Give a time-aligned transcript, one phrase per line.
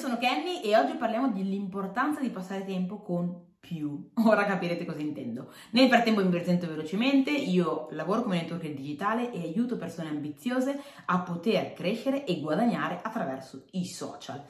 [0.00, 4.08] sono Kenny e oggi parliamo dell'importanza di passare tempo con più.
[4.24, 5.52] Ora capirete cosa intendo.
[5.72, 11.20] Nel frattempo mi presento velocemente, io lavoro come networker digitale e aiuto persone ambiziose a
[11.20, 14.42] poter crescere e guadagnare attraverso i social.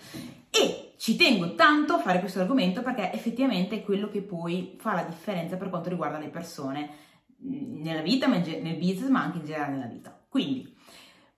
[0.50, 4.94] E ci tengo tanto a fare questo argomento perché effettivamente è quello che poi fa
[4.94, 6.90] la differenza per quanto riguarda le persone
[7.44, 10.16] mm, nella vita, nel business, ma anche in generale nella vita.
[10.28, 10.72] Quindi,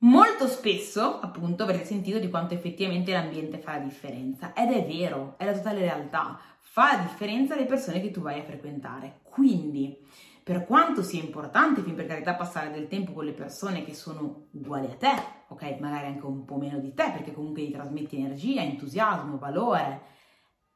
[0.04, 4.52] Molto spesso, appunto, avrete sentito di quanto effettivamente l'ambiente fa la differenza.
[4.52, 8.40] Ed è vero, è la totale realtà, fa la differenza le persone che tu vai
[8.40, 9.20] a frequentare.
[9.22, 9.96] Quindi,
[10.42, 14.48] per quanto sia importante, fin per carità, passare del tempo con le persone che sono
[14.50, 15.14] uguali a te,
[15.46, 20.02] ok, magari anche un po' meno di te, perché comunque gli trasmetti energia, entusiasmo, valore,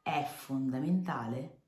[0.03, 1.63] è fondamentale,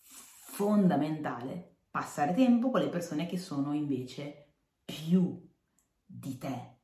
[0.00, 4.54] fondamentale passare tempo con le persone che sono invece
[4.86, 5.46] più
[6.06, 6.76] di te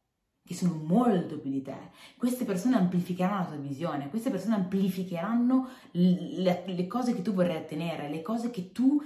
[0.47, 1.91] che sono molto più di te.
[2.19, 7.57] Queste persone amplificheranno la tua visione, queste persone amplificheranno le, le cose che tu vorrai
[7.57, 9.01] ottenere, le cose che tu...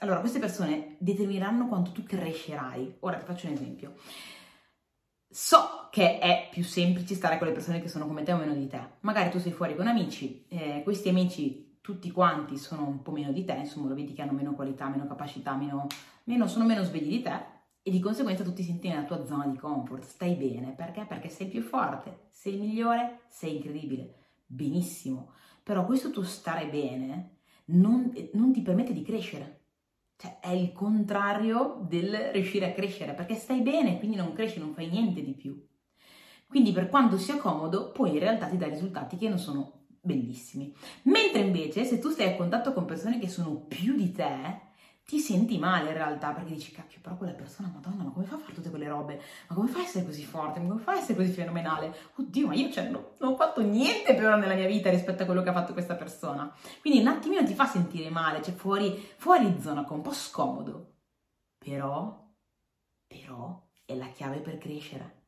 [0.00, 2.96] Allora, queste persone determineranno quanto tu crescerai.
[3.00, 3.94] Ora ti faccio un esempio.
[5.30, 8.54] So che è più semplice stare con le persone che sono come te o meno
[8.54, 8.80] di te.
[9.00, 13.32] Magari tu sei fuori con amici, eh, questi amici tutti quanti sono un po' meno
[13.32, 15.86] di te, insomma lo vedi che hanno meno qualità, meno capacità, meno,
[16.24, 17.56] meno, sono meno svegli di te
[17.88, 21.06] e di conseguenza tu ti senti nella tua zona di comfort, stai bene, perché?
[21.08, 28.12] Perché sei più forte, sei migliore, sei incredibile, benissimo, però questo tuo stare bene non,
[28.34, 29.60] non ti permette di crescere,
[30.16, 34.74] cioè è il contrario del riuscire a crescere, perché stai bene, quindi non cresci, non
[34.74, 35.58] fai niente di più.
[36.46, 40.74] Quindi per quanto sia comodo, poi in realtà ti dà risultati che non sono bellissimi.
[41.04, 44.66] Mentre invece se tu stai a contatto con persone che sono più di te,
[45.08, 48.34] ti senti male in realtà perché dici cacchio però quella persona madonna ma come fa
[48.34, 49.18] a fare tutte quelle robe?
[49.48, 50.60] Ma come fa a essere così forte?
[50.60, 51.96] Ma come fa a essere così fenomenale?
[52.16, 55.22] Oddio ma io cioè, no, non ho fatto niente per ora nella mia vita rispetto
[55.22, 56.54] a quello che ha fatto questa persona.
[56.82, 60.96] Quindi un attimino ti fa sentire male cioè fuori, fuori zona un po' scomodo.
[61.56, 62.26] Però
[63.06, 65.22] però è la chiave per crescere.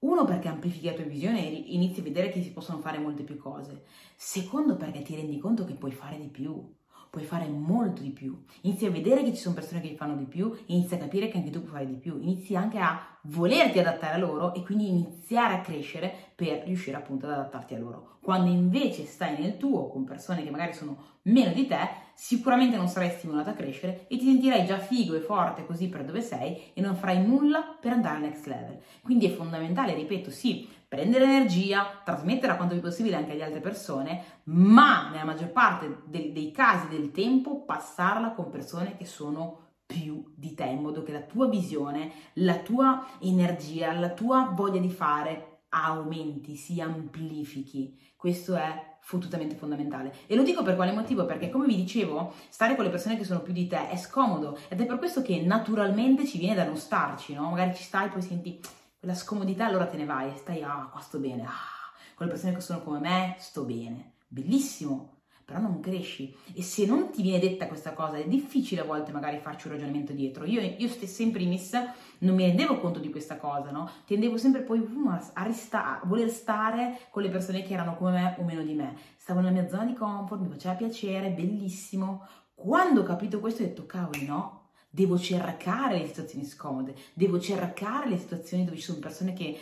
[0.00, 3.22] Uno perché amplifichi la tua visione e inizi a vedere che si possono fare molte
[3.22, 3.84] più cose.
[4.16, 6.78] Secondo perché ti rendi conto che puoi fare di più
[7.10, 8.40] puoi fare molto di più.
[8.62, 11.38] Inizi a vedere che ci sono persone che fanno di più, inizi a capire che
[11.38, 14.88] anche tu puoi fare di più, inizi anche a volerti adattare a loro e quindi
[14.88, 18.18] iniziare a crescere per riuscire appunto ad adattarti a loro.
[18.22, 22.88] Quando invece stai nel tuo con persone che magari sono meno di te, sicuramente non
[22.88, 26.72] sarai stimolato a crescere e ti sentirai già figo e forte così per dove sei
[26.74, 28.78] e non farai nulla per andare al next level.
[29.02, 34.22] Quindi è fondamentale, ripeto, sì, prendere energia, trasmetterla quanto più possibile anche alle altre persone,
[34.44, 40.32] ma nella maggior parte dei, dei casi del tempo passarla con persone che sono più
[40.36, 44.90] di te, in modo che la tua visione, la tua energia, la tua voglia di
[44.90, 47.98] fare aumenti, si amplifichi.
[48.16, 50.14] Questo è fottutamente fondamentale.
[50.26, 51.24] E lo dico per quale motivo?
[51.24, 54.56] Perché come vi dicevo, stare con le persone che sono più di te è scomodo
[54.68, 57.50] ed è per questo che naturalmente ci viene da non starci, no?
[57.50, 58.60] Magari ci stai poi senti
[58.98, 62.32] quella scomodità, allora te ne vai e stai, ah, qua sto bene, ah, con le
[62.32, 64.12] persone che sono come me, sto bene.
[64.28, 65.19] Bellissimo,
[65.50, 66.32] però non cresci.
[66.54, 69.72] E se non ti viene detta questa cosa, è difficile a volte magari farci un
[69.72, 70.44] ragionamento dietro.
[70.44, 71.72] Io, io stessa in primis
[72.18, 73.90] non mi rendevo conto di questa cosa, no?
[74.06, 78.12] Tendevo sempre poi um, a, resta- a voler stare con le persone che erano come
[78.12, 78.94] me o meno di me.
[79.16, 82.24] Stavo nella mia zona di comfort, mi faceva piacere, bellissimo.
[82.54, 88.08] Quando ho capito questo ho detto, cavoli, no, devo cercare le situazioni scomode, devo cercare
[88.08, 89.58] le situazioni dove ci sono persone che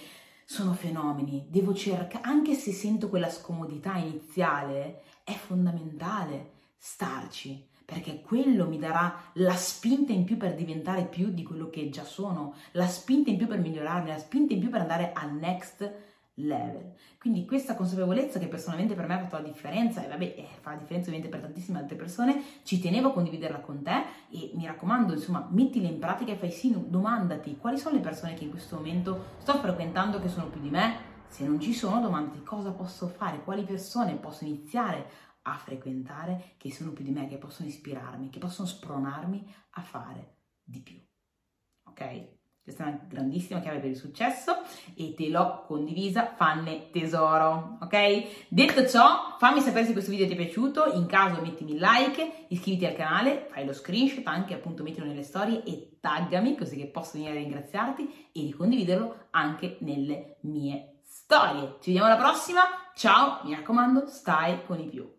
[0.50, 8.66] sono fenomeni, devo cercare, anche se sento quella scomodità iniziale, è fondamentale starci, perché quello
[8.66, 12.86] mi darà la spinta in più per diventare più di quello che già sono, la
[12.86, 15.92] spinta in più per migliorarmi, la spinta in più per andare al next
[16.38, 16.94] level.
[17.18, 20.70] Quindi questa consapevolezza che personalmente per me ha fatto la differenza, e vabbè, eh, fa
[20.70, 24.66] la differenza ovviamente per tantissime altre persone, ci tenevo a condividerla con te e mi
[24.66, 28.50] raccomando, insomma, mettila in pratica e fai sì, domandati quali sono le persone che in
[28.50, 31.06] questo momento sto frequentando che sono più di me.
[31.28, 35.10] Se non ci sono, domandati cosa posso fare, quali persone posso iniziare
[35.42, 40.36] a frequentare che sono più di me, che possono ispirarmi, che possono spronarmi a fare
[40.62, 40.98] di più.
[41.84, 42.37] Ok?
[42.68, 44.58] Questa è una grandissima chiave per il successo
[44.94, 48.46] e te l'ho condivisa, fanne tesoro, ok?
[48.48, 52.84] Detto ciò, fammi sapere se questo video ti è piaciuto, in caso mettimi like, iscriviti
[52.84, 57.12] al canale, fai lo screenshot, anche appunto mettilo nelle storie e taggami così che posso
[57.14, 61.78] venire a ringraziarti e ricondividerlo anche nelle mie storie.
[61.80, 62.60] Ci vediamo alla prossima,
[62.94, 65.10] ciao, mi raccomando, stai con i più.